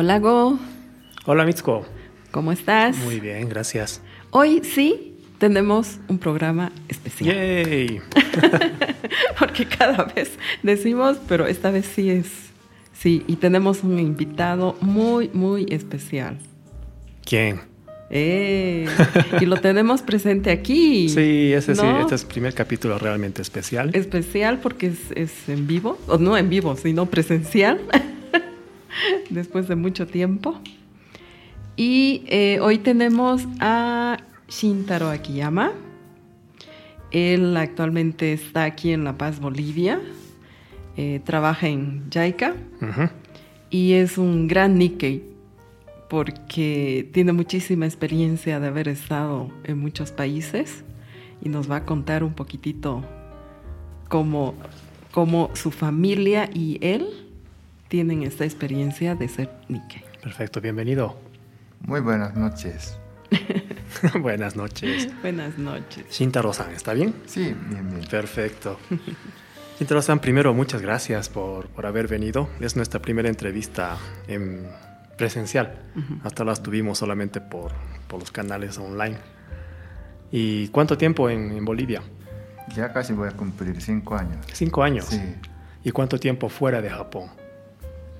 [0.00, 0.56] Hola Go,
[1.26, 1.84] Hola Mitsuko.
[2.30, 2.96] ¿cómo estás?
[2.98, 4.00] Muy bien, gracias.
[4.30, 7.34] Hoy sí tenemos un programa especial.
[7.34, 8.00] Yay.
[9.40, 12.28] Porque cada vez decimos, pero esta vez sí es.
[12.92, 16.38] Sí, y tenemos un invitado muy, muy especial.
[17.24, 17.62] ¿Quién?
[18.08, 18.86] Eh,
[19.40, 21.08] y lo tenemos presente aquí.
[21.12, 23.90] Sí, ese sí, este es el primer capítulo realmente especial.
[23.94, 27.80] Especial porque es, es en vivo, o no en vivo, sino presencial,
[29.30, 30.58] después de mucho tiempo.
[31.76, 35.72] Y eh, hoy tenemos a Shintaro Akiyama.
[37.10, 40.00] Él actualmente está aquí en La Paz, Bolivia.
[40.96, 43.08] Eh, trabaja en Ujú.
[43.70, 45.22] y es un gran Nikkei
[46.08, 50.82] porque tiene muchísima experiencia de haber estado en muchos países
[51.40, 53.04] y nos va a contar un poquitito
[54.08, 54.54] cómo,
[55.12, 57.27] cómo su familia y él
[57.88, 60.04] tienen esta experiencia de ser Nikkei.
[60.22, 61.16] Perfecto, bienvenido.
[61.80, 62.98] Muy buenas noches.
[64.20, 65.08] Buenas noches.
[65.20, 66.06] Buenas noches.
[66.10, 67.14] Shintaro-san, ¿está bien?
[67.26, 68.08] Sí, bien, bien.
[68.08, 68.78] Perfecto.
[69.78, 72.48] Shintaro-san, primero muchas gracias por, por haber venido.
[72.60, 74.66] Es nuestra primera entrevista en
[75.16, 75.78] presencial.
[76.24, 77.72] Hasta ahora estuvimos solamente por,
[78.06, 79.18] por los canales online.
[80.30, 82.02] ¿Y cuánto tiempo en, en Bolivia?
[82.74, 84.46] Ya casi voy a cumplir cinco años.
[84.52, 85.06] Cinco años.
[85.06, 85.20] Sí.
[85.84, 87.30] ¿Y cuánto tiempo fuera de Japón?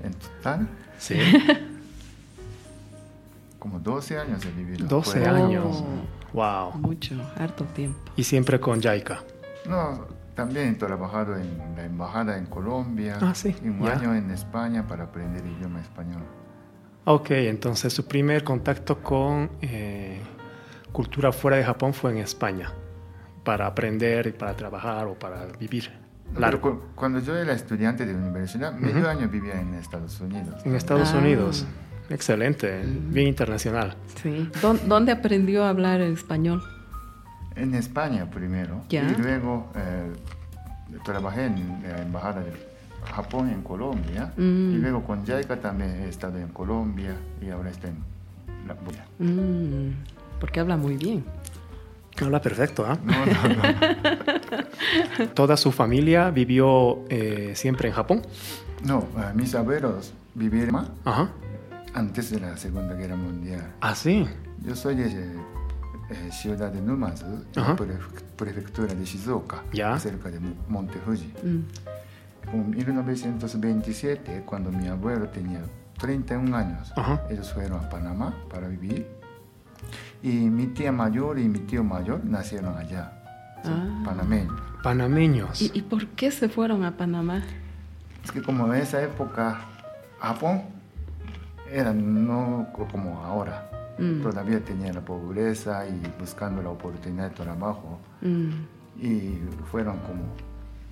[0.02, 0.66] En total,
[0.98, 1.16] Sí.
[3.58, 4.86] como 12 años he vivido.
[4.86, 5.36] 12 fuera.
[5.36, 5.84] años.
[6.32, 6.72] Wow.
[6.74, 7.98] Mucho, harto tiempo.
[8.16, 9.20] Y siempre con JICA.
[9.69, 13.19] No, también he trabajado en la embajada en Colombia.
[13.20, 16.22] Ah, sí, Y un año en España para aprender idioma español.
[17.04, 20.20] Ok, entonces su primer contacto con eh,
[20.92, 22.72] cultura fuera de Japón fue en España.
[23.44, 25.91] Para aprender y para trabajar o para vivir.
[26.30, 26.60] Pero Largo.
[26.60, 30.54] cu- cuando yo era estudiante de universidad, medio año vivía en Estados Unidos.
[30.64, 31.18] En Estados Ah.
[31.18, 31.66] Unidos.
[32.10, 32.82] Excelente.
[33.10, 33.94] Bien internacional.
[34.22, 34.48] Sí.
[34.62, 36.62] ¿Dó- ¿Dónde aprendió a hablar español?
[37.56, 38.82] En España primero.
[38.88, 39.03] Ya.
[39.10, 40.12] Y luego eh,
[41.04, 42.53] trabajé en la embajada de
[43.14, 44.32] Japón en Colombia.
[44.36, 44.74] Mm.
[44.74, 48.74] Y luego con JICA también he estado en Colombia y ahora estoy en la.
[49.19, 49.94] Mm,
[50.41, 51.24] porque habla muy bien.
[52.20, 52.98] Habla perfecto, ¿ah?
[53.04, 55.28] No, no, no.
[55.34, 58.22] Toda su familia vivió eh, siempre en Japón.
[58.84, 61.30] No, eh, mis abuelos vivieron más Ajá.
[61.94, 63.74] antes de la Segunda Guerra Mundial.
[63.80, 64.26] Ah, sí.
[64.64, 67.76] Yo soy de eh, ciudad de Numazu, Ajá.
[68.36, 69.98] prefectura de Shizuoka, Ya.
[69.98, 71.32] cerca de Mo- Monte Fuji.
[71.42, 71.58] Mm.
[72.54, 75.60] En 1927, cuando mi abuelo tenía
[75.98, 77.22] 31 años, Ajá.
[77.28, 79.06] ellos fueron a Panamá para vivir.
[80.22, 83.12] Y mi tía mayor y mi tío mayor nacieron allá,
[83.64, 84.02] Ah.
[84.04, 84.54] panameños.
[84.82, 85.60] Panameños.
[85.62, 87.42] ¿Y, y por qué se fueron a Panamá?
[88.24, 89.60] Es que como en esa época,
[90.20, 90.62] Japón
[91.72, 93.70] era no co- como ahora.
[93.98, 94.22] Mm.
[94.22, 97.98] Todavía tenía la pobreza y buscando la oportunidad de trabajo.
[98.20, 98.50] Mm.
[99.00, 99.38] Y
[99.70, 100.22] fueron como,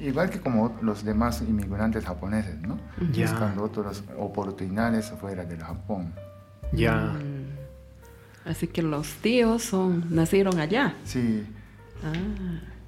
[0.01, 2.79] igual que como los demás inmigrantes japoneses, ¿no?
[2.99, 6.13] Buscando otras oportunidades fuera del Japón.
[6.73, 6.95] Ya.
[7.15, 7.36] Mm.
[8.47, 10.95] Así que los tíos son, nacieron allá.
[11.05, 11.45] Sí,
[12.05, 12.13] Ah,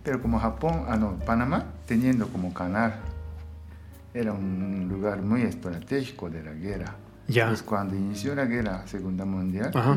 [0.04, 2.96] pero como Japón, ah no, Panamá, teniendo como canal,
[4.14, 6.94] era un lugar muy estratégico de la guerra.
[7.26, 7.48] Ya.
[7.48, 9.96] Pues cuando inició la guerra segunda mundial, Ajá.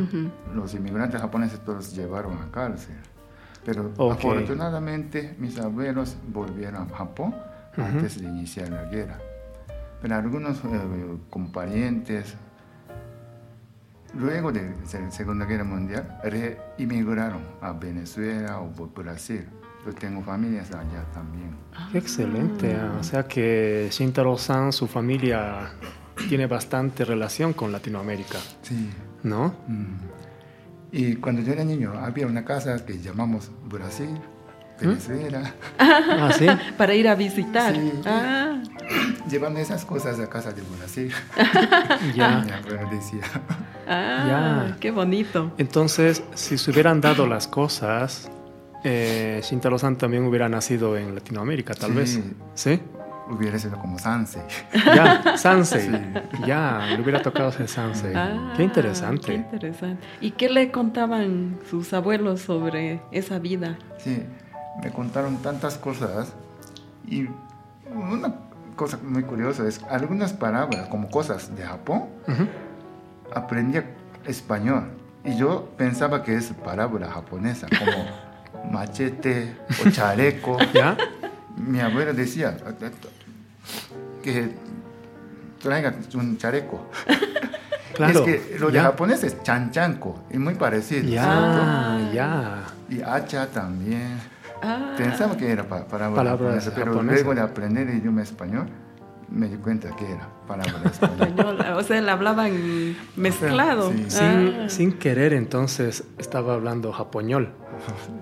[0.53, 2.95] los inmigrantes japoneses todos llevaron a cárcel.
[3.63, 7.35] Pero afortunadamente mis abuelos volvieron a Japón
[7.77, 9.17] antes de iniciar la guerra.
[10.01, 12.33] Pero algunos eh, como parientes,
[14.15, 19.45] luego de la Segunda Guerra Mundial, reinmigraron a Venezuela o Brasil.
[19.85, 21.55] Yo tengo familias allá también.
[21.91, 22.75] Qué excelente.
[22.75, 22.97] ah.
[22.99, 25.71] O sea que Shintaro-san, su familia
[26.29, 28.89] tiene bastante relación con Latinoamérica, Sí.
[29.23, 29.55] ¿no?
[29.67, 29.95] Mm.
[30.91, 34.09] Y cuando yo era niño había una casa que llamamos Brasil,
[34.87, 35.53] Venezuela.
[35.79, 36.47] Ah, sí.
[36.77, 37.73] Para ir a visitar.
[37.75, 37.91] Sí.
[38.05, 38.61] Ah,
[39.29, 41.11] llevando esas cosas a casa de Brasil.
[42.15, 42.43] Ya.
[43.87, 44.77] Ah, Ya.
[44.79, 45.51] qué bonito.
[45.57, 48.29] Entonces, si se hubieran dado las cosas,
[48.83, 51.97] eh, Shintaro-san también hubiera nacido en Latinoamérica, tal Sí.
[51.97, 52.19] vez.
[52.53, 52.79] ¿Sí?
[53.29, 54.43] Hubiera sido como Sansei.
[54.73, 55.89] Ya, Sansei.
[55.89, 55.91] Sí.
[56.45, 58.13] Ya, le hubiera tocado ser Sansei.
[58.15, 59.27] Ah, Qué interesante.
[59.27, 60.03] Qué interesante.
[60.21, 63.77] ¿Y qué le contaban sus abuelos sobre esa vida?
[63.97, 64.23] Sí,
[64.83, 66.33] me contaron tantas cosas
[67.07, 67.27] y
[67.93, 68.33] una
[68.75, 72.47] cosa muy curiosa es algunas palabras como cosas de Japón Ujú.
[73.33, 73.79] aprendí
[74.25, 74.85] español
[75.23, 78.05] y yo pensaba que es palabra japonesa como
[78.71, 80.57] machete o chaleco.
[80.73, 80.97] ¿Ya?
[81.57, 82.57] Mi abuelo decía
[84.23, 84.55] que
[85.61, 86.87] traiga un chaleco.
[87.93, 88.25] Claro.
[88.25, 91.09] Es que lo de japonés es chanchanco, y muy parecido.
[91.09, 92.63] Ya, ya.
[92.89, 94.17] Y hacha también.
[94.61, 97.23] Ah, Pensaba que era pa- palabra japonesa, pero japonesas.
[97.23, 98.67] luego de aprender el idioma español,
[99.29, 101.25] me di cuenta que era palabra española.
[101.25, 101.77] española.
[101.77, 102.51] O sea, la hablaban
[103.15, 103.91] mezclado.
[103.91, 104.05] Sí.
[104.09, 104.69] Sin, Ah.
[104.69, 107.53] sin querer, entonces estaba hablando japoñol,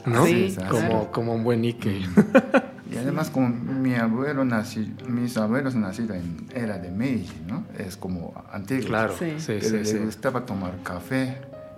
[0.06, 0.26] ¿no?
[0.26, 2.02] Sí, como, como un buen Ike.
[2.92, 7.64] Y además, como mi abuelo nací, mis abuelos nacidos en era de Meiji, ¿no?
[7.78, 8.88] Es como antiguo.
[8.88, 9.36] Claro, Sí.
[9.38, 9.98] sí, Pero sí, le sí.
[10.00, 11.38] gustaba tomar café.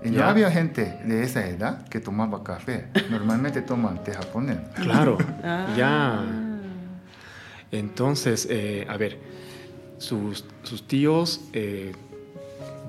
[0.09, 0.29] Ya.
[0.29, 2.87] había gente de esa edad que tomaba café.
[3.09, 4.57] Normalmente toman té japonés.
[4.75, 5.67] Claro, Ah.
[5.77, 6.23] ya.
[7.71, 9.17] Entonces, eh, a ver,
[9.97, 11.93] sus, sus tíos eh,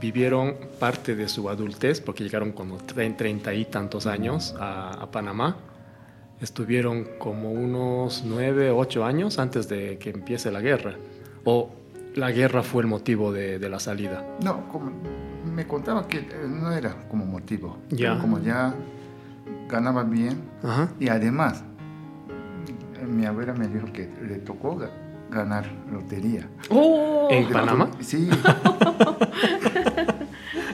[0.00, 5.10] vivieron parte de su adultez, porque llegaron como tre- treinta y tantos años a, a
[5.10, 5.56] Panamá.
[6.40, 10.94] Estuvieron como unos nueve, ocho años antes de que empiece la guerra.
[11.44, 11.70] O
[12.14, 14.24] la guerra fue el motivo de, de la salida.
[14.42, 14.92] No, como
[15.54, 17.78] me contaba que eh, no era como motivo.
[17.90, 18.18] Ya.
[18.18, 18.74] Como ya
[19.68, 20.40] ganaba bien.
[20.62, 20.88] Ajá.
[21.00, 21.62] Y además,
[23.06, 24.90] mi abuela me dijo que le tocó ga-
[25.30, 26.48] ganar lotería.
[26.70, 27.88] Oh, ¿En Panamá?
[28.00, 28.28] Sí.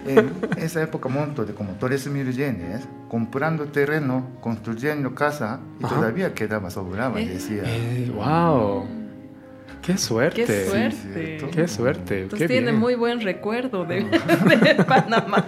[0.06, 5.94] en esa época monto de como 3 mil yenes, comprando terreno, construyendo casa, y Ajá.
[5.96, 7.28] todavía quedaba, sobraba, Eh.
[7.28, 7.62] decía.
[7.66, 8.86] Eh, ¡Wow!
[9.82, 10.44] ¡Qué suerte!
[10.44, 10.96] qué Sí, suerte.
[11.38, 11.50] cierto.
[11.50, 12.22] ¡Qué suerte!
[12.22, 12.80] Entonces ¡Qué tiene bien!
[12.80, 15.44] muy buen recuerdo de, de Panamá.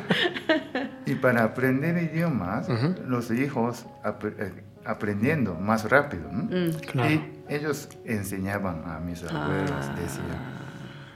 [1.06, 2.94] Y para aprender idiomas, Ujú.
[3.06, 6.44] los hijos ap- eh, aprendiendo más rápido, ¿no?
[6.44, 6.70] Mm.
[6.90, 7.10] Claro.
[7.10, 9.96] Y ellos enseñaban a mis abuelos, Ah.
[10.00, 10.60] decían.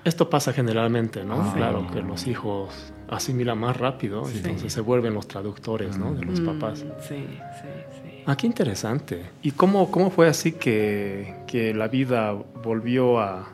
[0.05, 1.40] Esto pasa generalmente, ¿no?
[1.40, 1.52] Ah.
[1.56, 4.38] Claro, que los hijos asimilan más rápido, Sí.
[4.44, 6.12] entonces se vuelven los traductores, ¿no?
[6.14, 6.81] De los Mm, papás.
[7.00, 7.26] Sí, sí,
[8.02, 8.04] sí.
[8.26, 9.23] Ah, qué interesante.
[9.43, 13.49] ¿Y cómo, cómo fue así que, que la vida volvió a,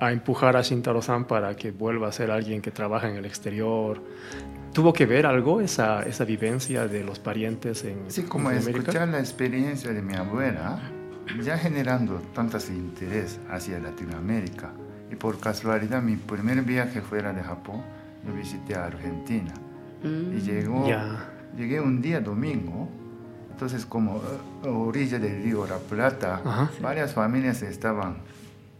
[0.00, 4.00] a empujar a Shintaro-san para que vuelva a ser alguien que trabaja en el exterior?
[4.72, 8.80] ¿Tuvo que ver algo esa, esa vivencia de los parientes en Sí, como Norteamérica?
[8.80, 10.80] escuchar la experiencia de mi abuela,
[11.40, 14.72] ya generando tantos interés hacia Latinoamérica.
[15.12, 17.82] Y por casualidad, mi primer viaje fuera de Japón,
[18.26, 19.54] yo visité a Argentina.
[20.02, 20.36] Mm.
[20.36, 21.30] Y llegó, Ya.
[21.56, 22.88] llegué un día domingo,
[23.54, 26.70] entonces como eh, a orilla del río La Plata, Ajá.
[26.82, 28.16] varias familias estaban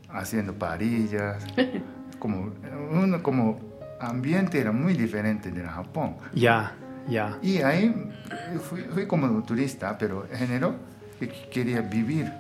[0.09, 1.45] haciendo parillas,
[2.19, 2.53] como,
[2.91, 3.61] uno como
[4.01, 6.17] ambiente era muy diferente del Japón.
[6.35, 6.75] Ya,
[7.09, 7.39] ya.
[7.41, 8.13] Y ahí
[8.69, 10.75] fui, fui como turista, pero generó
[11.21, 12.33] que quería vivir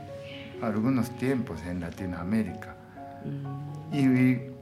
[0.60, 2.74] algunos tiempos en Latinoamérica.
[3.24, 3.94] Mm.
[3.94, 4.54] Y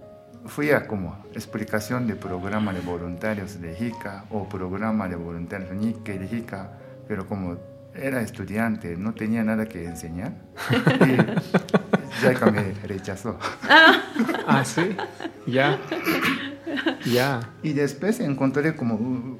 [0.44, 6.18] fui a como explicación de programa de voluntarios de JICA o programa de voluntarios Nikkei
[6.18, 7.58] de JICA, pero como
[7.94, 10.34] era estudiante, no tenía nada que enseñar,
[11.00, 13.38] y JICA me rechazó.
[14.46, 14.96] Ah, sí.
[15.46, 15.78] Ya.
[17.04, 17.50] Ya.
[17.62, 19.38] Y después encontré como,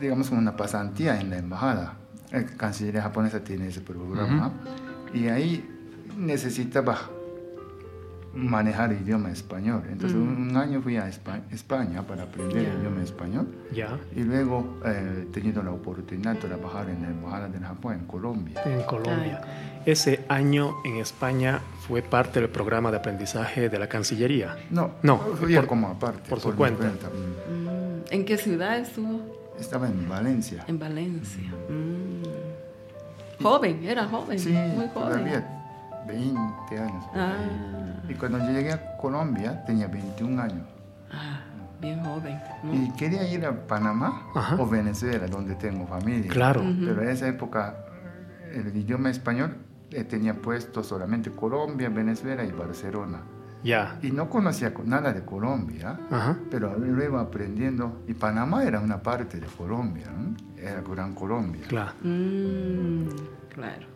[0.00, 1.96] digamos, como una pasantía en la embajada.
[2.30, 4.52] La Cancillería japonesa tiene ese programa.
[5.12, 5.68] Y ahí
[6.16, 6.98] necesitaba
[8.34, 9.82] manejar el idioma español.
[9.90, 10.22] Entonces, Mm.
[10.22, 13.46] un, un año fui a Espa- España para aprender el idioma español.
[13.72, 13.98] Ya.
[14.16, 18.06] Y luego eh, he tenido la oportunidad de trabajar en la embajada de Japón en
[18.06, 18.62] Colombia.
[18.64, 19.40] En Colombia.
[19.84, 24.56] Ese año en España fue parte del programa de aprendizaje de la Cancillería.
[24.70, 26.28] No, No, fui por- como aparte.
[26.30, 26.86] por su mi cuenta.
[26.88, 27.66] Mm.
[27.66, 28.02] Mm.
[28.10, 29.20] ¿En qué ciudad estuvo?
[29.58, 30.64] Estaba en Valencia.
[30.68, 31.50] En Valencia.
[31.68, 33.42] Mm.
[33.42, 34.90] Joven, era joven, Sí, muy joven.
[34.94, 35.58] todavía
[36.06, 37.04] 20 años.
[37.06, 37.18] por.
[37.20, 37.81] Ah,
[38.12, 40.66] Y cuando yo llegué a Colombia tenía 21 años.
[41.12, 41.40] ah,
[41.80, 42.38] bien joven.
[42.62, 42.74] ¿no?
[42.74, 44.56] Y quería ir a Panamá Ajá.
[44.60, 46.30] o Venezuela, donde tengo familia.
[46.30, 46.62] Claro.
[46.62, 47.76] Pero en esa época
[48.52, 49.56] el idioma español
[49.90, 53.20] eh, tenía puesto solamente Colombia, Venezuela y Barcelona.
[53.64, 53.98] Ya.
[54.02, 56.36] Y no conocía co- nada de Colombia, Ajá.
[56.50, 58.02] pero luego aprendiendo.
[58.08, 60.34] Y Panamá era una parte de Colombia, ¿no?
[60.60, 61.62] era Gran Colombia.
[61.68, 61.92] Claro.
[62.02, 63.06] Mm,
[63.54, 63.86] claro.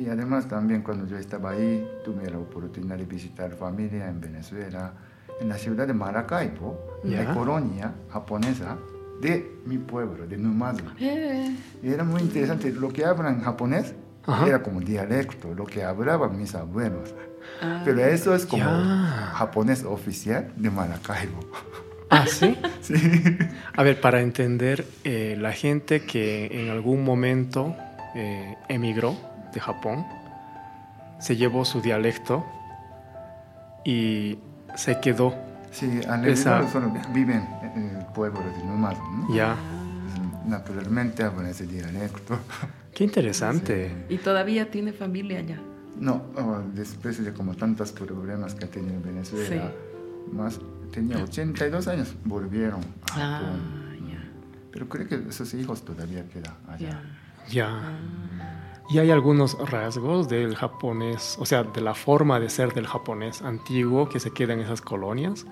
[0.00, 4.94] Y además también cuando yo estaba ahí, tuve la oportunidad de visitar familia en Venezuela,
[5.40, 7.22] en la ciudad de Maracaibo, Ya.
[7.24, 8.78] la colonia japonesa
[9.20, 10.94] de mi pueblo, de Numazma.
[10.98, 13.94] Eh, Y era muy interesante, lo que hablan japonés
[14.26, 14.46] Ajá.
[14.46, 17.14] era como dialecto, lo que hablaban mis abuelos.
[17.60, 19.32] ah, Pero eso es como Ya.
[19.34, 21.40] japonés oficial de Maracaibo.
[22.08, 22.56] Ah, sí.
[22.80, 22.94] Sí.
[23.76, 27.76] A ver, para entender, eh, la gente que en algún momento
[28.16, 29.14] eh, emigró
[29.52, 30.04] de Japón,
[31.20, 32.44] se llevó su dialecto
[33.84, 34.38] y
[34.76, 35.34] se quedó
[35.70, 36.28] Sí, alrededor
[36.64, 39.24] Esa- solo viven en el pueblo de Numazma.
[39.28, 39.34] ¿no?
[39.34, 39.56] ya.
[40.46, 42.38] Naturalmente hablan ese dialecto.
[42.94, 44.06] Qué interesante.
[44.08, 45.60] y todavía tiene familia allá.
[45.96, 49.70] No, oh, después de como tantos problemas que ha tenido en Venezuela,
[50.32, 50.58] más
[50.92, 52.80] tenía 82 años, volvieron
[53.12, 54.08] a Ah, Japón.
[54.10, 54.18] ya.
[54.72, 56.90] Pero creo que sus hijos todavía quedan allá.
[56.90, 57.02] Ya.
[57.50, 57.68] Ya.
[57.68, 62.86] Ah, Y hay algunos rasgos del japonés, o sea, de la forma de ser del
[62.86, 65.46] japonés antiguo que se queda en esas colonias.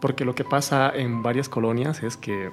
[0.00, 2.50] Porque lo que pasa en varias colonias es que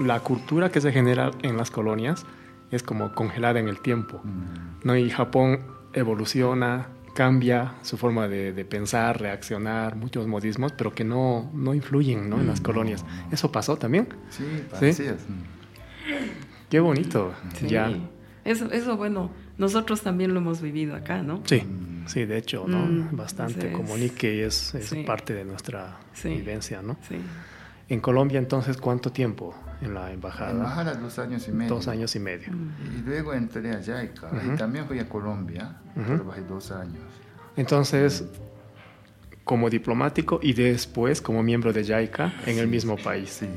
[0.00, 2.24] la cultura que se genera en las colonias
[2.70, 4.20] es como congelada en el tiempo.
[4.22, 4.86] Mm.
[4.86, 4.96] ¿no?
[4.96, 5.60] Y Japón
[5.92, 12.28] evoluciona, cambia su forma de, de pensar, reaccionar, muchos modismos, pero que no, no influyen
[12.28, 12.38] ¿no?
[12.40, 13.02] en las Mm, colonias.
[13.04, 13.32] no, no.
[13.32, 14.08] ¿Eso pasó también?
[14.30, 14.74] Sí, mm.
[16.68, 17.32] Qué bonito.
[17.58, 17.68] sí.
[17.68, 17.92] Ya.
[18.44, 21.42] Eso, eso, bueno, nosotros también lo hemos vivido acá, ¿no?
[21.46, 21.62] Sí,
[22.06, 22.78] sí, de hecho, ¿no?
[22.86, 23.54] Mm, Bastante.
[23.54, 25.02] entonces, como Nikkei es, es sí.
[25.04, 26.28] parte de nuestra Sí.
[26.28, 26.96] vivencia, ¿no?
[27.08, 27.16] Sí.
[27.88, 30.50] En Colombia, entonces, ¿cuánto tiempo en la embajada?
[30.52, 31.74] Embajada dos años y medio.
[31.74, 32.50] Dos años y medio.
[32.52, 32.98] Mm.
[32.98, 34.52] Y luego entré a JICA Ujú.
[34.52, 35.76] y también fui a Colombia.
[35.96, 36.16] Ujú.
[36.16, 37.02] Trabajé dos años.
[37.56, 38.24] Entonces,
[39.44, 43.30] como diplomático y después como miembro de JICA en el mismo país.
[43.40, 43.48] Sí.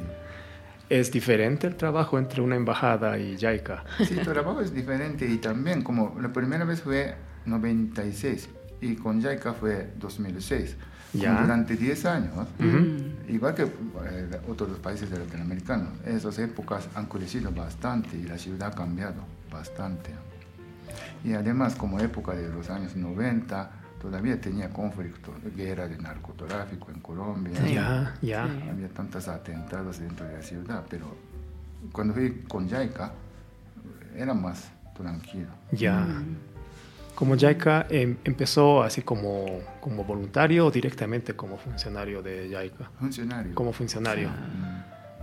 [0.89, 3.84] ¿Es diferente el trabajo entre una embajada y JICA?
[4.08, 7.13] Sí, tu trabajo es diferente y también como la primera vez fue
[7.46, 8.50] 96
[8.82, 10.75] y con JICA fue 2006.
[11.12, 11.41] Como Ya.
[11.41, 13.29] Durante 10 años, Mm.
[13.32, 18.75] igual que eh, otros países latinoamericanos, esas épocas han crecido bastante y la ciudad ha
[18.75, 20.12] cambiado bastante.
[21.24, 27.00] Y además, como época de los años 90, todavía tenía conflictos, guerra de narcotráfico en
[27.00, 27.54] Colombia.
[27.63, 27.74] Sí.
[27.74, 28.48] Ya, ya.
[28.48, 28.70] Sí.
[28.70, 31.06] Había tantos atentados dentro de la ciudad, pero
[31.92, 33.12] cuando fui con JICA
[34.16, 35.50] era más tranquilo.
[35.72, 36.00] Ya.
[36.00, 36.38] Mm.
[37.16, 39.46] Como JICA em- empezó así como,
[39.82, 42.92] como voluntario o directamente como funcionario de JICA.
[43.00, 43.56] Funcionario.
[43.56, 44.30] Como funcionario.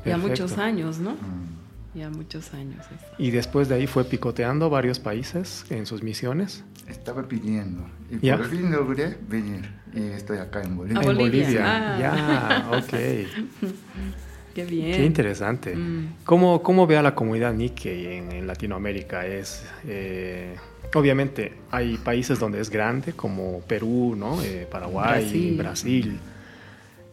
[0.05, 1.13] Ya muchos años, ¿no?
[1.13, 1.64] mm.
[1.95, 2.85] Ya muchos años.
[2.87, 3.07] eso.
[3.19, 6.65] Y después de ahí fue picoteando varios países en sus misiones.
[6.89, 8.37] Estaba pidiendo y Ya.
[8.37, 11.01] por fin logré venir y estoy acá en Bolivia.
[11.01, 11.99] En Bolivia, ah.
[12.01, 13.69] Ya, ok.
[14.55, 14.93] Qué bien.
[14.97, 15.75] Qué interesante.
[15.75, 16.15] Mm.
[16.25, 19.27] ¿Cómo, ¿Cómo ve a la comunidad Nikkei en, en Latinoamérica?
[19.27, 20.55] Es, eh,
[20.95, 24.41] obviamente hay países donde es grande, como Perú, ¿no?
[24.43, 25.57] Eh, Paraguay, Brasil.
[25.57, 26.19] Brasil.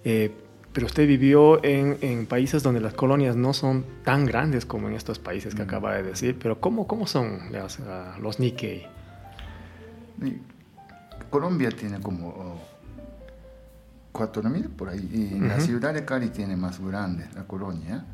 [0.03, 0.31] Eh,
[0.73, 4.95] pero usted vivió en, en países donde las colonias no son tan grandes como en
[4.95, 5.67] estos países que Mm.
[5.67, 6.37] acaba de decir.
[6.41, 8.87] Pero ¿cómo, cómo son las, ah, los Nikkei?
[11.29, 12.59] Colombia tiene como oh,
[14.13, 18.05] 4.000 por ahí y la ciudad de Cali tiene más grande, la colonia.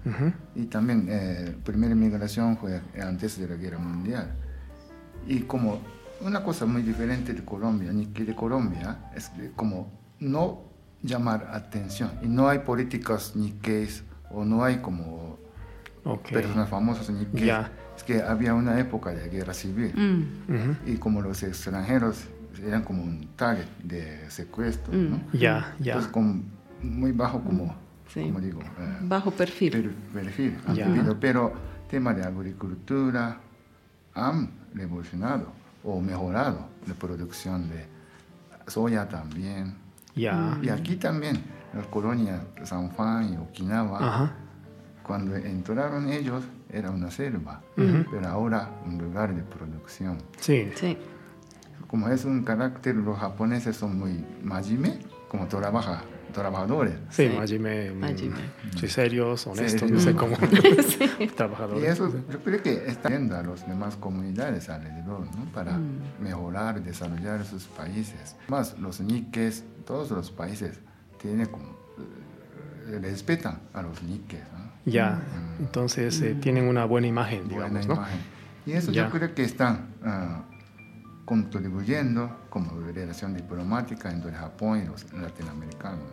[0.55, 4.31] Y también eh, primera migración fue antes de la guerra mundial.
[5.27, 5.79] Y como
[6.21, 10.61] una cosa muy diferente de Colombia, ni que de Colombia, es que como no
[11.03, 12.11] llamar atención.
[12.21, 13.87] Y no hay políticas ni que
[14.31, 15.37] o no hay como
[16.31, 17.71] personas famosas ni que Ya.
[17.95, 19.91] Es que había una época de guerra civil.
[19.95, 20.89] Mm.
[20.89, 22.25] Y como los extranjeros
[22.63, 25.09] eran como un target de secuestro, Mm.
[25.11, 25.21] ¿no?
[25.33, 25.93] Ya, ya.
[25.93, 26.43] Entonces, como
[26.83, 27.75] muy bajo como,
[28.07, 28.21] Sí.
[28.23, 29.71] como digo, eh, Bajo perfil.
[29.71, 30.57] per- perfil
[31.19, 31.53] pero
[31.89, 33.39] tema de agricultura
[34.13, 35.51] han revolucionado
[35.83, 37.85] o mejorado la producción de
[38.67, 39.75] soya también.
[40.17, 40.57] Ya.
[40.61, 41.37] Y aquí también,
[41.73, 44.31] las colonias San Juan y Okinawa, Ajá.
[45.03, 50.17] cuando entraron ellos era una selva, pero ahora un lugar de producción.
[50.39, 50.69] Sí.
[50.75, 50.97] Sí.
[51.87, 56.01] Como es un carácter, los japoneses son muy majime, como trabaja,
[56.41, 56.95] trabajadores.
[57.09, 57.35] Sí, Sí.
[57.35, 58.35] Majime, mm, Majime.
[58.79, 60.03] Sí, serios, honestos, no Serios.
[60.03, 60.35] sé cómo.
[61.19, 61.83] Y Trabajadores.
[61.91, 65.45] eso yo creo que está viendo a las demás comunidades alrededor, ¿no?
[65.53, 66.21] Para Mm.
[66.21, 68.35] mejorar, desarrollar sus países.
[68.47, 70.79] Más los niques, todos los países
[71.21, 71.75] tienen como,
[72.89, 74.67] eh, respetan a los niques, ¿no?
[74.85, 75.15] Ya,
[75.59, 75.63] Mm.
[75.63, 77.93] entonces eh, tienen una buena imagen, digamos, buena ¿no?
[77.95, 78.19] imagen.
[78.65, 79.05] Y eso Ya.
[79.05, 80.43] yo creo que están ah,
[81.25, 86.05] contribuyendo como relación diplomática entre Japón y los latinoamericanos.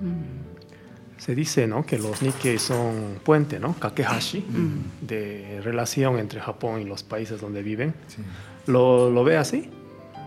[0.00, 1.18] Mm.
[1.18, 1.84] Se dice, ¿no?
[1.84, 3.74] Que los Nikkei son puente, ¿no?
[3.74, 5.06] Kakehashi, Mm.
[5.06, 7.94] de relación entre Japón y los países donde viven.
[8.06, 8.22] Sí,
[8.66, 9.68] ¿Lo, lo ve así?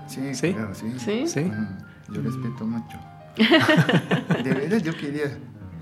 [0.08, 0.53] sí, ¿Sí?
[0.53, 0.94] creo, sí.
[1.00, 1.27] ¿Sí?
[1.27, 1.51] Sí.
[2.12, 2.98] Yo respeto mucho.
[4.44, 5.36] De verdad yo quería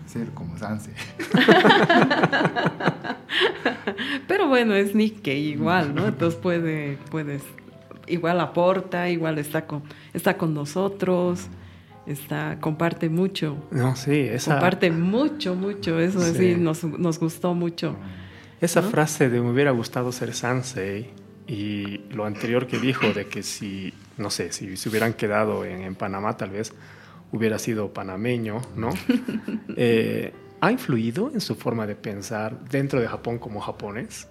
[0.06, 0.92] ser como Sanse.
[4.28, 6.08] Pero bueno, es Nikkei igual, ¿no?
[6.08, 7.42] Entonces puede, puedes,
[8.08, 9.84] igual aporta, igual está con,
[10.14, 11.48] está con nosotros,
[12.12, 16.34] está, comparte mucho, No, sí, esa, comparte mucho, mucho, eso Sí.
[16.36, 17.96] sí, nos, nos gustó mucho.
[18.60, 18.90] esa ¿no?
[18.90, 21.10] frase de me hubiera gustado ser Sansei
[21.48, 25.82] y lo anterior que dijo de que si, no sé, si se hubieran quedado en,
[25.82, 26.74] en Panamá tal vez
[27.32, 28.90] hubiera sido panameño, ¿no?
[29.78, 34.28] Eh, ¿Ha influido en su forma de pensar dentro de Japón como japonés?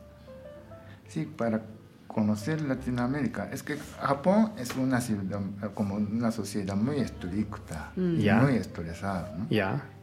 [1.09, 1.63] Sí, para
[2.13, 3.49] conocer Latinoamérica.
[3.53, 5.41] Es que Japón es una ciudad,
[5.75, 8.21] como una sociedad muy estricta, Mm.
[8.43, 9.33] Muy estresada.
[9.39, 9.47] ¿no?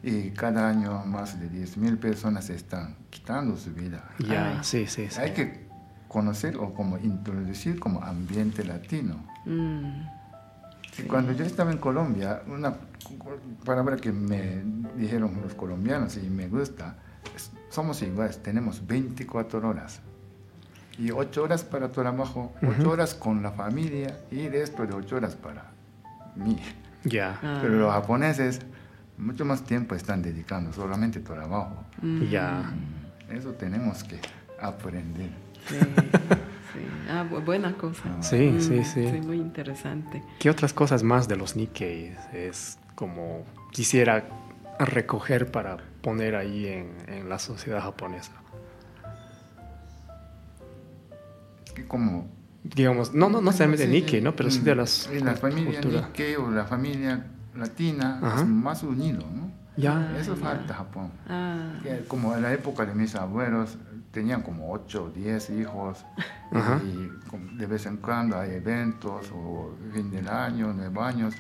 [0.04, 4.04] Y cada año más de 10.000 personas están quitando su vida.
[4.20, 5.20] ya, sí, sí, sí.
[5.20, 5.68] Hay que
[6.08, 9.26] conocer o como introducir como ambiente latino.
[9.46, 10.02] Mm,
[11.00, 12.74] Y Cuando yo estaba en Colombia, una
[13.66, 14.64] palabra que me
[14.96, 16.96] dijeron los colombianos y me gusta,
[17.36, 20.00] es, somos iguales, tenemos 24 horas.
[20.98, 22.90] Y 8 horas para trabajo, 8 Ujú.
[22.90, 25.66] horas con la familia y resto de 8 horas para
[26.36, 26.58] mí.
[27.04, 28.60] Ya, ah, Pero los japoneses
[29.18, 31.84] mucho más tiempo están dedicando solamente trabajo.
[32.02, 32.72] mm, ya.
[33.30, 34.20] Eso tenemos que
[34.60, 35.30] aprender.
[35.68, 36.80] Sí, sí.
[37.10, 38.04] Ah, bu- buena cosa.
[38.22, 39.10] Sí, Mm, sí, sí.
[39.12, 40.24] Sí, muy interesante.
[40.40, 44.24] ¿Qué otras cosas más de los Nikkei es como quisiera
[44.80, 48.32] recoger para poner ahí en, en la sociedad japonesa?
[51.78, 52.28] Que como
[52.64, 54.36] Digamos, no, no, no solamente de Sí, Nikkei, ¿no?
[54.36, 55.80] Pero sí de mm, las y la familia.
[55.80, 58.42] Nikkei o la familia latina Ajá.
[58.42, 59.52] es más unido, ¿no?
[59.78, 60.42] Ya, Eso ya.
[60.42, 61.12] falta Japón.
[61.30, 61.70] Ah,
[62.08, 63.78] como en la época de mis abuelos
[64.12, 66.04] tenían como 8 o 10 hijos
[66.52, 66.82] Ajá.
[66.84, 67.10] y
[67.58, 71.36] de vez en cuando hay eventos o fin del año, nueve años,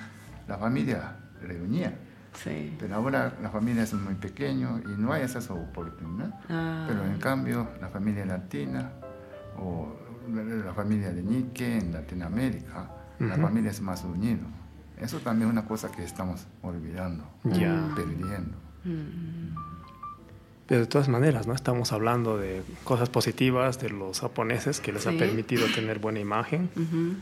[0.47, 1.97] la familia reunía.
[2.33, 2.75] sí.
[2.79, 6.33] Pero ahora la familia es muy pequeño y no hay esas oportunidades.
[6.47, 8.91] Ah, Pero en cambio, la familia latina
[9.59, 9.87] o
[10.33, 13.41] la, la familia de Nikkei en Latinoamérica, la Ujú.
[13.41, 14.43] familia es más unida.
[14.99, 17.91] Eso también es una cosa que estamos olvidando, ya.
[17.95, 18.57] perdiendo.
[20.67, 21.53] Pero de todas maneras, ¿no?
[21.53, 25.17] Estamos hablando de cosas positivas de los japoneses que les ha Sí.
[25.17, 27.15] permitido tener buena imagen ujú.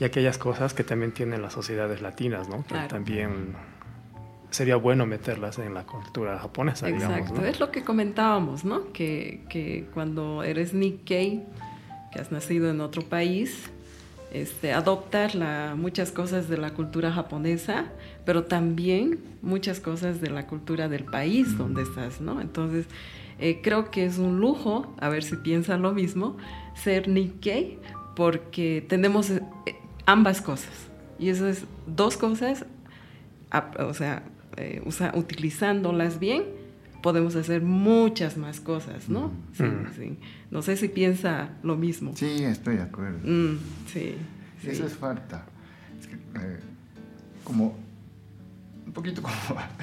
[0.00, 2.62] y aquellas cosas que también tienen las sociedades latinas, ¿no?
[2.62, 2.88] Que Claro.
[2.88, 3.54] también
[4.50, 7.46] sería bueno meterlas en la cultura japonesa, digamos, Exacto, ¿no?
[7.46, 8.92] es lo que comentábamos, ¿no?
[8.92, 11.44] Que, que cuando eres Nikkei,
[12.12, 13.70] que has nacido en otro país,
[14.32, 17.86] este, adoptar la, muchas cosas de la cultura japonesa,
[18.24, 22.40] pero también muchas cosas de la cultura del país donde estás, ¿no?
[22.40, 22.86] Entonces,
[23.40, 26.36] eh, creo que es un lujo, a ver si piensan lo mismo,
[26.74, 27.78] ser Nikkei,
[28.14, 29.42] porque tenemos eh,
[30.06, 30.72] ambas cosas.
[31.18, 32.64] Y eso es dos cosas,
[33.78, 34.22] o sea,
[34.56, 36.44] eh, usa- utilizándolas bien,
[37.02, 39.30] podemos hacer muchas más cosas, ¿no?
[39.52, 39.86] Sí, Mm.
[39.96, 40.18] sí.
[40.50, 42.12] No sé si piensa lo mismo.
[42.16, 43.18] Sí, estoy de acuerdo.
[43.24, 44.14] Mm, sí,
[44.62, 44.68] sí.
[44.70, 45.44] Eso es falta.
[46.00, 46.60] Es que, eh,
[47.44, 47.74] como
[48.86, 49.34] un poquito como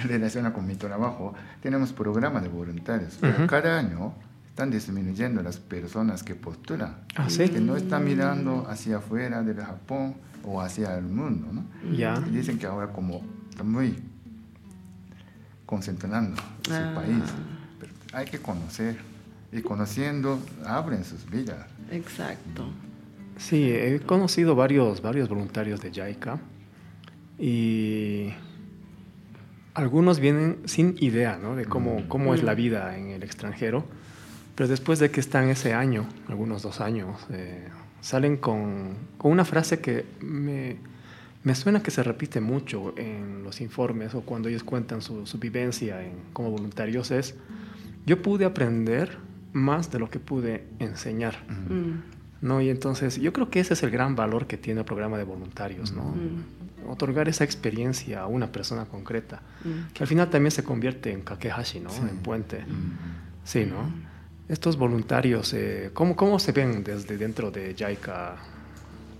[0.05, 3.17] relaciona con mi trabajo, tenemos programas de voluntarios.
[3.21, 3.47] pero Ujú.
[3.47, 4.13] Cada año
[4.49, 6.97] están disminuyendo las personas que postulan.
[7.15, 7.47] Ah, ¿sí?
[7.49, 11.63] Que no están mirando hacia afuera del Japón o hacia el mundo, ¿no?
[11.95, 12.21] Ya.
[12.27, 13.21] Y dicen que ahora como
[13.63, 13.95] muy
[15.67, 16.93] concentrando su Ah.
[16.95, 17.23] país.
[17.79, 18.97] Pero hay que conocer.
[19.51, 21.67] Y conociendo, abren sus vidas.
[21.91, 22.67] Exacto.
[23.37, 26.39] Sí, he conocido varios, varios voluntarios de JICA
[27.39, 28.33] y
[29.73, 31.55] algunos vienen sin idea ¿no?
[31.55, 33.85] de cómo, cómo es la vida en el extranjero,
[34.55, 37.67] pero después de que están ese año, algunos dos años, eh,
[38.01, 40.77] salen con, con una frase que me,
[41.47, 45.39] me suena que se repite mucho en los informes o cuando ellos cuentan su, su
[45.39, 47.35] vivencia en, como voluntarios es,
[48.05, 49.17] yo pude aprender
[49.53, 51.35] más de lo que pude enseñar.
[51.47, 52.59] Mm, ¿no?
[52.59, 55.23] Y entonces yo creo que ese es el gran valor que tiene el programa de
[55.23, 56.03] voluntarios, ¿no?
[56.03, 59.93] mm, Otorgar esa experiencia a una persona concreta, mm.
[59.93, 61.91] que al final también se convierte en kakehashi, ¿no?
[61.91, 62.01] Sí.
[62.01, 62.59] En puente.
[62.59, 63.45] Mm.
[63.45, 63.89] Sí, ¿no?
[64.49, 68.35] Estos voluntarios, eh, ¿cómo, ¿cómo se ven desde dentro de JICA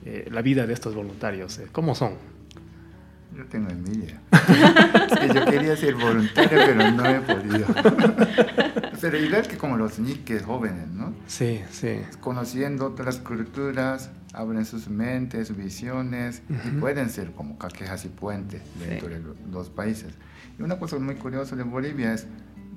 [0.10, 1.60] eh, la vida de estos voluntarios?
[1.60, 2.14] Eh, ¿Cómo son?
[3.36, 4.22] Yo tengo envidia.
[5.12, 7.66] es que yo quería ser voluntario, pero no he podido.
[9.02, 11.14] pero igual que como los niques jóvenes, ¿no?
[11.28, 12.00] Sí, sí.
[12.22, 16.80] Conociendo otras culturas, abren sus mentes, visiones, y Ujú.
[16.80, 19.14] pueden ser como caquejas y puentes dentro Sí.
[19.16, 20.14] de lo- los países.
[20.58, 22.26] Y una cosa muy curiosa de Bolivia es,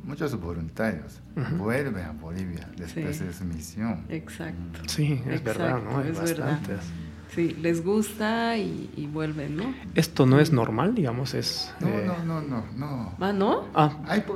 [0.03, 1.57] muchos voluntarios Ujú.
[1.65, 3.25] vuelven a Bolivia después Sí.
[3.25, 4.05] de su misión.
[4.09, 4.81] Exacto.
[4.89, 6.01] Sí, es verdad, ¿no?
[6.03, 6.59] Exacto, Hay es verdad.
[7.35, 9.75] Sí, les gusta y, y vuelven, ¿no?
[9.95, 11.73] Esto no es normal, digamos, es...
[11.81, 13.13] No, eh, no, no, no, no.
[13.21, 13.67] Ah, ¿no?
[13.75, 13.93] Ah,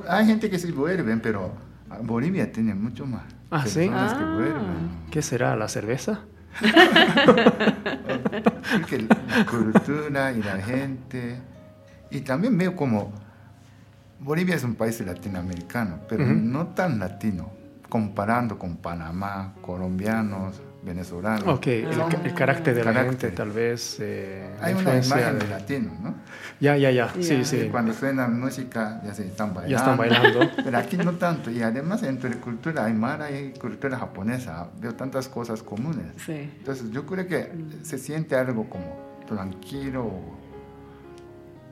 [0.09, 1.51] Hay, gente que sí vuelven, pero
[2.03, 3.89] Bolivia tiene mucho más Ah, ¿sí?
[3.89, 4.33] que Ah.
[4.37, 4.89] vuelven.
[5.11, 5.57] ¿qué será?
[5.57, 6.21] ¿La cerveza?
[8.73, 11.37] Porque la cultura y la gente.
[12.11, 13.13] Y también veo como
[14.21, 17.51] Bolivia es un país latinoamericano, pero no tan latino,
[17.89, 21.47] comparando con Panamá, colombianos, venezolanos.
[21.47, 22.09] Ok, el, Ah.
[22.25, 23.21] el carácter de la Carácter.
[23.21, 23.97] gente tal vez...
[24.01, 26.15] eh, Hay una imagen de de- latino, ¿no?
[26.61, 27.69] Ya, ya, ya, sí, sí.
[27.71, 29.71] Cuando suena música ya se están bailando.
[29.71, 30.41] Ya están bailando.
[30.65, 31.51] Pero aquí no tanto.
[31.51, 36.07] Y además entre cultura aymara y cultura japonesa veo tantas cosas comunes.
[36.25, 36.33] Sí.
[36.59, 37.51] Entonces yo creo que
[37.83, 40.11] se siente algo como tranquilo.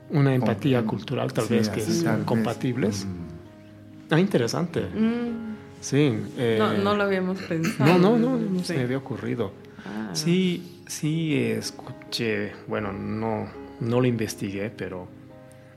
[0.09, 2.05] Una empatía como- cultural tal sí, vez que vez.
[2.25, 3.05] compatibles.
[3.05, 4.13] Mm.
[4.13, 4.81] Ah, interesante.
[4.81, 5.42] Mm,
[5.83, 6.17] Sí.
[6.37, 7.97] eh, no, no lo habíamos pensado.
[7.99, 8.65] No, no, no, no Sí.
[8.65, 9.51] se me había ocurrido.
[9.85, 10.11] Ah.
[10.13, 13.47] Sí, sí escuché, bueno, no,
[13.81, 15.07] no lo investigué, pero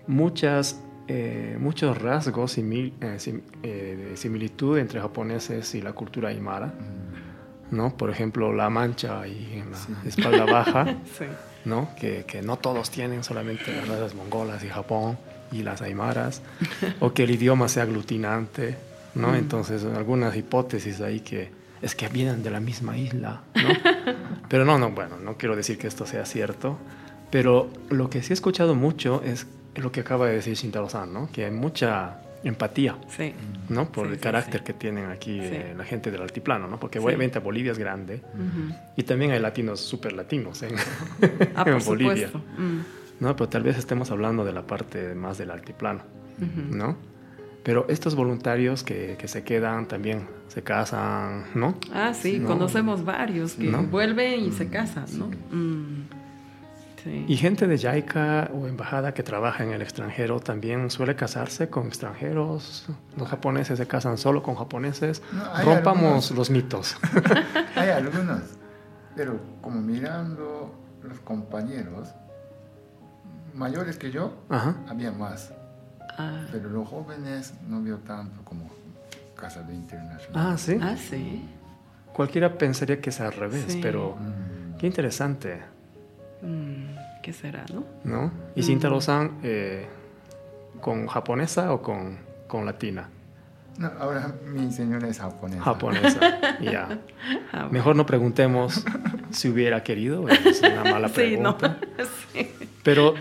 [0.07, 6.29] muchas, eh, muchos rasgos simil- eh, sim- eh, de similitud entre japoneses y la cultura
[6.29, 7.77] aymara, Mm.
[7.77, 7.97] ¿no?
[7.97, 9.93] Por ejemplo, la mancha ahí en la Sí.
[10.07, 10.85] espalda baja,
[11.19, 11.25] Sí.
[11.65, 11.89] ¿no?
[11.99, 15.19] Que, que no todos tienen, solamente las razas mongolas y Japón
[15.51, 16.43] y las aymaras,
[17.01, 18.77] o que el idioma sea aglutinante,
[19.17, 19.29] ¿no?
[19.33, 19.35] Mm.
[19.37, 21.51] Entonces, algunas hipótesis ahí que
[21.83, 23.69] es que vienen de la misma isla, ¿no?
[24.49, 26.79] pero no, no, bueno, no quiero decir que esto sea cierto,
[27.31, 31.29] pero lo que sí he escuchado mucho es lo que acaba de decir Shintaro-san, ¿no?
[31.31, 33.35] Que hay mucha empatía, Sí.
[33.69, 33.91] ¿no?
[33.91, 34.65] Por Sí, el carácter sí.
[34.67, 36.79] que tienen aquí eh, la gente del altiplano, ¿no?
[36.79, 38.23] Porque obviamente Bolivia es grande
[38.97, 40.75] y también hay latinos súper latinos en,
[41.57, 42.31] Ah, en Bolivia.
[42.57, 42.81] Mm.
[43.21, 43.35] ¿no?
[43.37, 46.03] Pero tal vez estemos hablando de la parte más del altiplano.
[46.71, 46.97] ¿no?
[47.67, 51.75] Pero estos voluntarios que, que se quedan también se casan, ¿no?
[51.93, 52.47] Ah, sí, No.
[52.47, 53.83] conocemos varios que ¿No?
[53.83, 55.31] vuelven y se casan, ¿no?
[55.31, 55.37] Sí.
[55.57, 56.09] Mm.
[57.03, 57.25] Sí.
[57.29, 61.89] Y gente de JICA o embajada que trabaja en el extranjero también suele casarse con
[61.89, 62.87] extranjeros.
[63.17, 65.21] Los japoneses se casan solo con japoneses.
[65.33, 66.31] No, Rompamos algunos.
[66.33, 66.97] los mitos.
[67.77, 68.43] Hay algunos,
[69.17, 72.09] pero como mirando los compañeros
[73.55, 74.77] mayores que yo, Ajá.
[74.89, 75.53] había más.
[76.19, 78.71] Ah, Pero los jóvenes no veo tanto como
[79.39, 80.53] casado internacional.
[80.53, 80.79] Ah, sí.
[80.81, 81.45] ah, sí.
[82.15, 83.81] Cualquiera pensaría que es al revés, Sí.
[83.83, 84.77] pero Mm.
[84.79, 85.61] qué interesante,
[86.43, 87.85] Mm, ¿Qué será, no?
[88.05, 88.31] ¿no?
[88.55, 88.65] Y Mm.
[88.65, 89.87] Shintaro-san, eh,
[90.81, 93.09] ¿con japonesa o con, con latina?
[93.79, 95.63] No, ahora mi señora es japonesa.
[95.63, 96.21] Japonesa,
[96.61, 96.89] ya.
[97.53, 97.71] Ah, bueno.
[97.73, 98.85] Mejor no preguntemos
[99.31, 101.57] si hubiera querido, es una mala Sí, no.
[101.59, 101.79] pregunta.
[102.33, 102.49] Sí.
[102.83, 103.15] Pero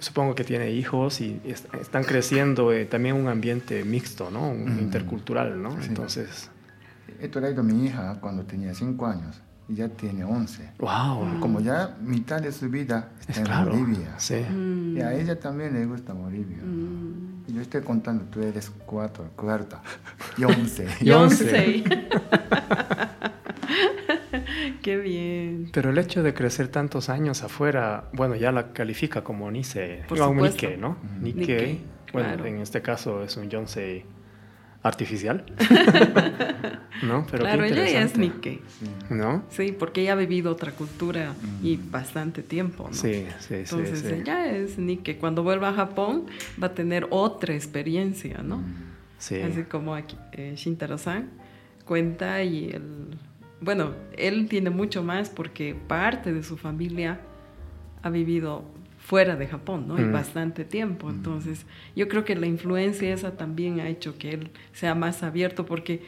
[0.00, 4.54] supongo que tiene hijos y están creciendo eh, también un ambiente mixto, ¿no?
[4.54, 5.70] Intercultural, ¿no?
[5.80, 5.88] Sí.
[5.88, 6.50] Entonces...
[7.20, 10.72] Esto era de mi hija cuando tenía 5 años y ya tiene 11.
[10.78, 11.38] ¡Wow!
[11.38, 13.70] Como ya mitad de su vida está en claro.
[13.70, 14.14] Bolivia.
[14.18, 14.36] Sí.
[14.36, 14.96] Mm.
[14.96, 16.58] Y a ella también le gusta Bolivia.
[16.62, 17.44] Mm.
[17.46, 19.82] Y yo estoy contando, tú eres 4, cuarta
[20.38, 20.88] y 11.
[21.00, 21.84] y 11.
[24.82, 25.70] Qué bien.
[25.72, 30.20] Pero el hecho de crecer tantos años afuera, bueno, ya la califica como Nisei, Por
[30.20, 30.66] o un supuesto.
[30.66, 30.90] Nikkei, ¿no?
[30.90, 31.22] Ujú.
[31.24, 31.80] Nikkei, Nikkei,
[32.12, 32.46] bueno, claro.
[32.46, 34.04] en este caso es un Yonsei
[34.82, 35.44] artificial,
[37.02, 37.26] ¿no?
[37.30, 38.60] Pero claro, ella ya es Nikkei.
[39.10, 39.44] ¿no?
[39.50, 41.90] Sí, porque ella ha vivido otra cultura y Mm.
[41.90, 42.94] bastante tiempo, ¿no?
[42.94, 44.14] Sí, sí, Entonces sí, sí.
[44.22, 45.16] ella es Nikkei.
[45.16, 46.26] Cuando vuelva a Japón
[46.62, 48.58] va a tener otra experiencia, ¿no?
[48.58, 48.74] Mm.
[49.18, 49.40] Sí.
[49.42, 51.28] Así como aquí, eh, Shintaro-san
[51.84, 53.18] cuenta y él,
[53.60, 57.20] bueno, él tiene mucho más porque parte de su familia
[58.02, 58.64] ha vivido
[58.98, 59.98] fuera de Japón, ¿no?
[59.98, 60.12] Y Mm.
[60.12, 61.10] bastante tiempo.
[61.10, 65.66] Entonces, yo creo que la influencia esa también ha hecho que él sea más abierto
[65.66, 66.02] porque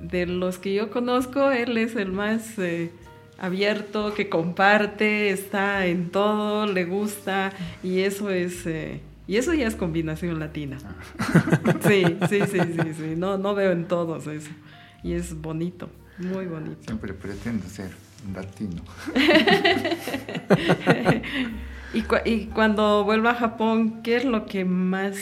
[0.00, 2.90] de los que yo conozco, él es el más eh,
[3.38, 8.66] abierto, que comparte, está en todo, le gusta y eso es...
[8.66, 10.78] eh, y eso ya es combinación latina.
[11.86, 13.14] Sí, sí, sí, sí, sí.
[13.16, 14.50] No, no veo en todos eso.
[15.02, 16.82] Y es bonito, muy bonito.
[16.84, 17.90] Siempre pretendo ser
[18.34, 18.82] latino.
[21.94, 25.16] y, cu- y cuando vuelva a Japón, ¿qué es lo que más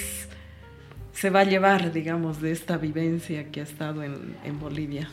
[1.12, 5.08] se va a llevar, digamos, de esta vivencia que ha estado en, en Bolivia?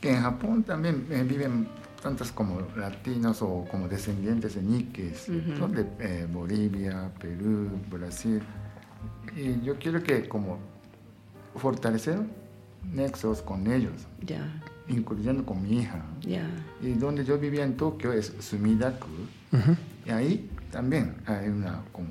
[0.00, 1.68] Que en Japón también eh, viven
[2.02, 4.62] tantos como latinos o como descendientes de
[5.58, 8.40] son de eh, Bolivia, Perú, Brasil.
[9.36, 10.58] Y yo quiero que como
[11.56, 12.18] fortalecer
[12.92, 14.46] nexos con ellos, Ya,
[14.88, 16.02] incluyendo con mi hija.
[16.22, 16.48] ya.
[16.82, 19.08] Y donde yo vivía en Tokio es Sumidaku.
[20.06, 22.08] Y ahí también hay una como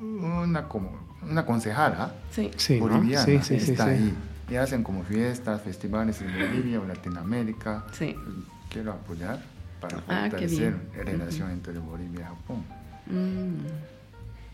[0.00, 0.90] una como
[1.22, 2.88] una concejala Sí, Sí, ¿no?
[2.88, 3.90] boliviana Sí, sí, sí, está sí.
[3.90, 4.14] ahí.
[4.50, 7.84] Y hacen como fiestas, festivales en Bolivia o Latinoamérica.
[7.92, 8.16] sí.
[8.68, 9.40] Quiero apoyar
[9.80, 10.88] para Ah, fortalecer bien.
[10.96, 12.64] la relación entre Bolivia y Japón.
[13.06, 13.66] Mm,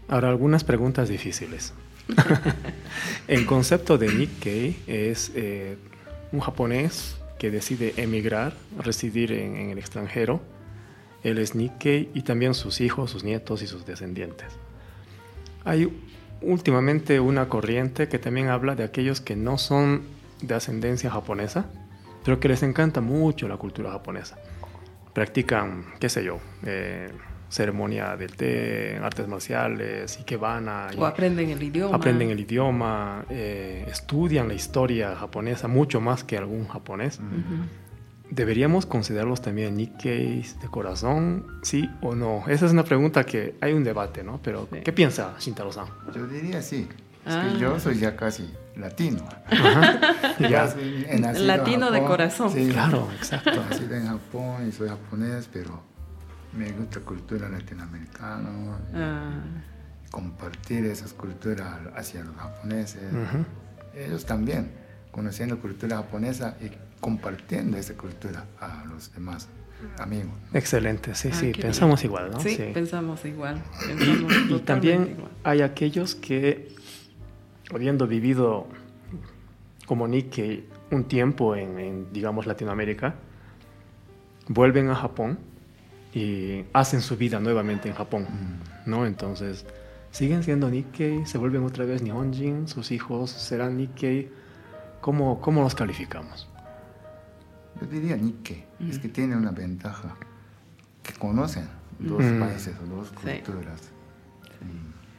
[0.08, 1.72] Ahora, algunas preguntas difíciles.
[3.28, 5.76] el concepto de Nikkei es eh,
[6.32, 10.40] un japonés que decide emigrar, residir en, en el extranjero.
[11.22, 14.46] Él es Nikkei y también sus hijos, sus nietos y sus descendientes.
[15.64, 15.90] Hay
[16.40, 20.02] últimamente una corriente que también habla de aquellos que no son
[20.40, 21.66] de ascendencia japonesa,
[22.24, 24.36] pero que les encanta mucho la cultura japonesa.
[25.12, 27.10] Practican, qué sé yo, eh,
[27.48, 30.88] ceremonia del té, artes marciales, ikebana.
[30.96, 31.96] O aprenden el idioma.
[31.96, 37.20] Aprenden el idioma, eh, estudian la historia japonesa mucho más que algún japonés.
[38.30, 42.42] ¿Deberíamos considerarlos también Nikkeis de corazón, sí o no?
[42.48, 44.40] Esa es una pregunta que hay un debate, ¿no?
[44.42, 45.86] Pero, ¿qué piensa Shintaro-san?
[46.12, 46.88] Yo diría sí.
[47.24, 47.56] Es que ah.
[47.58, 49.24] yo soy ya casi latino.
[50.40, 50.74] ya.
[51.38, 52.50] latino de corazón.
[52.50, 53.64] Sí, claro, exacto.
[53.68, 55.82] Nacido en Japón y soy japonés, pero
[56.56, 58.78] me gusta cultura latinoamericana.
[58.94, 59.40] Ah.
[60.10, 63.02] Compartir esas culturas hacia los japoneses.
[63.94, 64.70] Ellos también,
[65.10, 69.48] conociendo cultura japonesa y compartiendo esa cultura a los demás
[69.98, 70.32] amigos.
[70.52, 72.40] Excelente, sí, ah, sí, pensamos igual, ¿no?
[72.40, 73.62] Sí, pensamos igual.
[74.48, 76.74] y también hay aquellos que,
[77.72, 78.68] habiendo vivido
[79.86, 83.16] como Nikkei un tiempo en, digamos, Latinoamérica,
[84.48, 85.38] vuelven a Japón
[86.16, 88.88] y hacen su vida nuevamente en Japón, mm.
[88.90, 89.04] ¿no?
[89.04, 89.66] Entonces,
[90.10, 94.30] siguen siendo Nikkei, se vuelven otra vez Nihonjin, sus hijos serán Nikkei.
[95.02, 96.48] ¿Cómo, cómo los calificamos?
[97.78, 100.16] Yo diría Nikkei, es que tiene una ventaja,
[101.02, 103.90] que conocen dos países o dos culturas.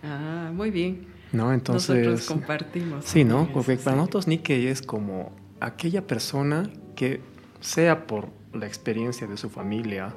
[0.02, 1.06] Ah, muy bien.
[1.32, 1.96] No, entonces.
[1.96, 3.06] Nosotros compartimos.
[3.06, 3.48] Sí, ¿no?
[3.54, 7.22] Porque para nosotros Nikkei es como aquella persona que,
[7.60, 10.16] sea por la experiencia de su familia,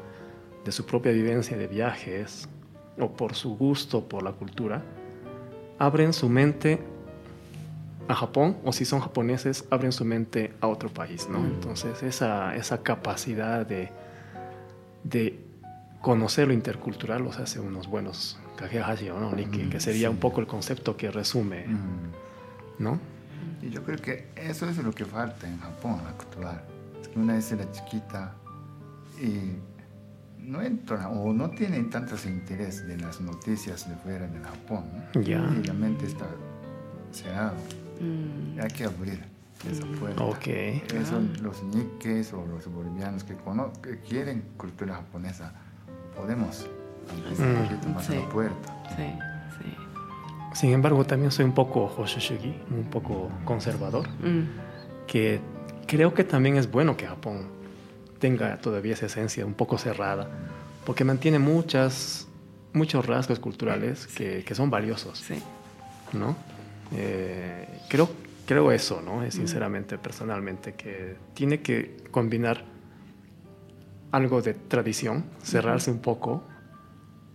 [0.64, 2.49] de su propia vivencia de viajes,
[2.99, 4.83] o por su gusto por la cultura,
[5.79, 6.79] abren su mente
[8.09, 11.38] a Japón o si son japoneses abren su mente a otro país, ¿no?
[11.38, 13.90] Entonces esa, esa capacidad de,
[15.05, 15.38] de
[16.01, 19.35] conocer lo intercultural los hace unos buenos kagehashi ¿no?
[19.70, 21.66] que sería un poco el concepto que resume,
[22.79, 22.99] ¿no?
[23.62, 26.62] Y yo creo que eso es lo que falta en Japón actual.
[27.01, 28.35] Es que una vez era chiquita
[29.20, 29.53] y
[30.44, 34.85] no entra o no tienen tantos interés de las noticias de fuera del Japón.
[35.14, 35.20] ¿no?
[35.20, 36.26] Y la mente está
[37.12, 37.55] cerrada.
[38.00, 38.61] Mm.
[38.61, 39.24] Hay que abrir
[39.70, 39.98] esa mm.
[39.98, 40.24] puerta.
[40.24, 40.83] Okay.
[41.09, 43.37] Son los nikkes o los bolivianos que,
[43.83, 45.53] que quieren cultura japonesa.
[46.16, 46.66] Podemos
[47.09, 47.68] abrir un mm.
[47.68, 48.76] poquito más la puerta.
[48.96, 49.05] Sí,
[49.59, 49.76] sí.
[50.55, 54.09] Sin embargo, también soy un poco Hoshoshugi, un poco conservador,
[55.07, 55.40] que
[55.87, 57.60] creo que también es bueno que Japón
[58.20, 60.30] tenga todavía esa esencia un poco cerrada,
[60.87, 62.28] porque mantiene muchas,
[62.72, 65.18] muchos rasgos culturales que, que son valiosos.
[65.18, 65.42] Sí.
[66.12, 66.37] ¿no?
[66.92, 68.09] Eh, creo,
[68.46, 69.28] creo eso, ¿no?
[69.30, 72.64] Sinceramente, personalmente, que tiene que combinar
[74.12, 76.44] algo de tradición, cerrarse un poco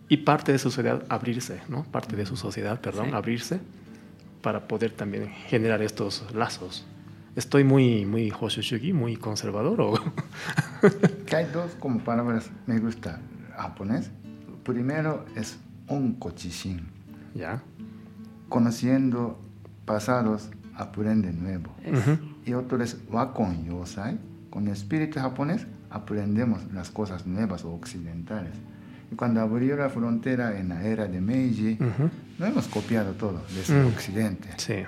[0.10, 1.84] y parte de su sociedad abrirse, ¿no?
[1.86, 3.60] Parte de su sociedad, perdón, abrirse
[4.42, 6.86] para poder también generar estos lazos.
[7.36, 10.00] ¿Estoy muy, muy Hoshushugi, muy conservador o...?
[11.26, 13.20] que hay dos como palabras, me gusta
[13.58, 14.10] japonés.
[14.64, 16.88] Primero es onkochishin.
[17.34, 17.62] Ya.
[18.48, 19.38] Conociendo
[19.86, 21.76] pasados aprende nuevo.
[22.46, 24.18] Y otro es wakon yosai.
[24.50, 28.54] Con el espíritu japonés aprendemos las cosas nuevas o occidentales.
[29.12, 31.78] Y cuando abrió la frontera en la era de Meiji,
[32.40, 34.50] no hemos copiado todo desde el occidente.
[34.56, 34.86] Sí.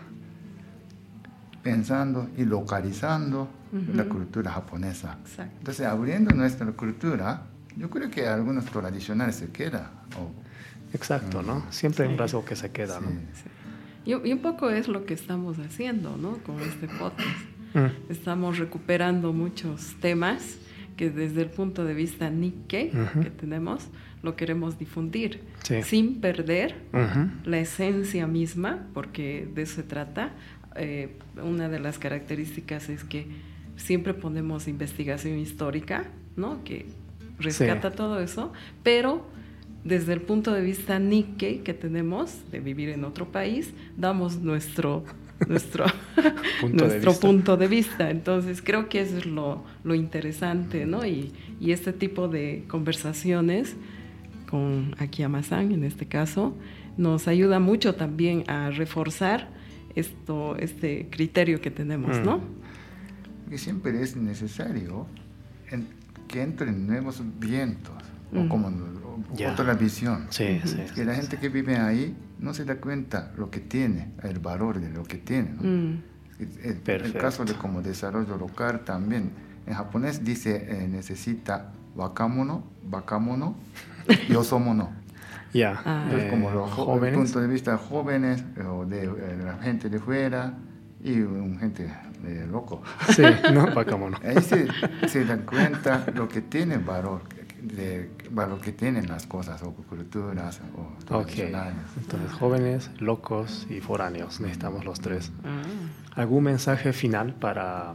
[1.67, 3.49] Pensando y localizando
[3.93, 5.17] la cultura japonesa.
[5.57, 7.41] Entonces, abriendo nuestra cultura,
[7.75, 9.89] yo creo que algunos tradicionales se quedan.
[10.93, 11.65] Exacto, ¿no?
[11.69, 13.09] Siempre hay un rasgo que se queda, ¿no?
[14.05, 16.37] Y, un poco es lo que estamos haciendo, ¿no?
[16.37, 17.37] Con este podcast.
[17.73, 18.11] Mm.
[18.11, 20.57] Estamos recuperando muchos temas
[20.95, 23.87] que desde el punto de vista Nikkei que tenemos,
[24.23, 25.43] lo queremos difundir,
[25.83, 26.75] sin perder
[27.45, 30.31] la esencia misma, porque de eso se trata.
[30.77, 31.09] Eh,
[31.43, 33.27] una de las características es que
[33.75, 36.63] siempre ponemos investigación histórica, ¿no?
[36.63, 36.85] Que
[37.39, 38.51] rescata todo eso,
[38.83, 39.25] pero
[39.83, 45.03] desde el punto de vista Nikkei que tenemos de vivir en otro país, damos nuestro,
[45.47, 45.85] nuestro,
[46.59, 48.09] punto, nuestro de punto de vista.
[48.09, 51.05] Entonces creo que eso es lo, lo interesante, ¿no?
[51.05, 53.75] Y, y, este tipo de conversaciones
[54.49, 56.55] con Akiyama-san, en este caso,
[56.97, 59.49] nos ayuda mucho también a reforzar
[59.99, 62.41] esto, este criterio que tenemos, ¿no?
[63.49, 63.59] Que mm.
[63.59, 65.07] siempre es necesario
[66.27, 67.93] que entren nuevos vientos,
[68.33, 68.71] o como
[69.47, 70.27] otra visión.
[70.29, 74.11] Sí, sí, que la gente que vive ahí no se da cuenta lo que tiene,
[74.23, 75.51] el valor de lo que tiene.
[75.51, 76.03] Mm.
[76.63, 79.31] El, caso de como desarrollo local también.
[79.65, 83.55] En japonés dice eh, necesita wakamono, bakamono,
[84.29, 84.91] yosomono.
[85.53, 85.81] Ya.
[85.83, 86.29] Yeah.
[86.29, 87.17] como los jóvenes.
[87.17, 89.07] punto de vista jóvenes o de,
[89.43, 90.53] la gente de fuera
[91.03, 91.91] y un gente
[92.23, 92.81] de loco.
[93.09, 94.17] Sí, no, Bacamono.
[94.23, 94.67] Ahí se,
[95.07, 97.21] se dan cuenta lo que tiene valor,
[97.61, 101.75] de, valor que tienen las cosas o culturas o tradicionales.
[101.97, 105.31] entonces jóvenes, locos y foráneos, necesitamos los tres.
[105.43, 105.61] Ah.
[106.15, 107.93] ¿Algún mensaje final para,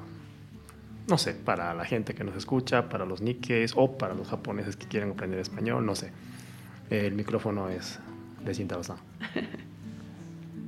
[1.08, 4.76] no sé, para la gente que nos escucha, para los Nikkeis o para los japoneses
[4.76, 5.84] que quieren aprender español?
[5.84, 6.12] No sé.
[6.92, 7.98] El micrófono es
[8.44, 8.98] de Shintaro-san.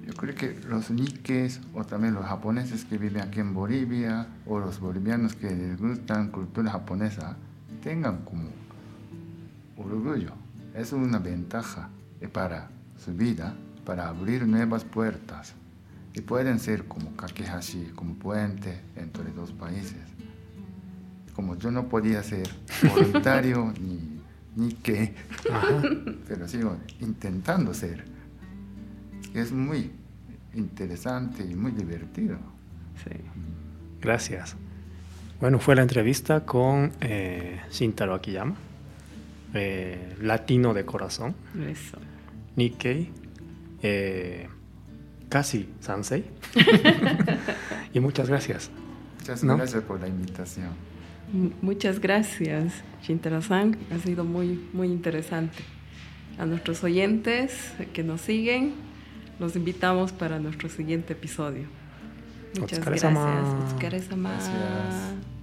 [0.07, 4.59] Yo creo que los niques o también los japoneses que viven aquí en Bolivia o
[4.59, 7.37] los bolivianos que les gustan cultura japonesa
[7.83, 8.49] tengan como
[9.77, 10.33] orgullo.
[10.75, 11.91] Es una ventaja
[12.33, 15.53] para su vida, para abrir nuevas puertas.
[16.15, 20.01] Y pueden ser como kakehashi, como puente entre dos países.
[21.35, 22.49] Como yo no podía ser
[22.83, 24.14] voluntario ni
[24.57, 25.15] nique,
[26.29, 28.05] pero sigo intentando ser.
[29.35, 29.91] Es muy
[30.55, 32.39] interesante y muy divertido.
[33.05, 33.17] Sí.
[34.01, 34.57] Gracias.
[35.41, 38.55] Bueno, fue la entrevista con eh, Shintaro Akiyama,
[39.53, 41.35] eh, latino de corazón,
[41.69, 41.99] Eso.
[42.57, 43.11] Nikkei,
[43.83, 44.49] eh,
[45.29, 46.25] casi Sansei.
[47.93, 48.71] y muchas gracias.
[49.19, 49.57] Muchas ¿No?
[49.57, 50.71] gracias por la invitación.
[51.63, 53.77] Muchas gracias, Shintaro-san.
[53.93, 55.59] Ha sido muy, muy interesante.
[56.39, 58.75] A nuestros oyentes que nos siguen,
[59.41, 61.65] los invitamos para nuestro siguiente episodio.
[62.59, 63.13] Muchas gracias.
[63.81, 65.34] Gracias.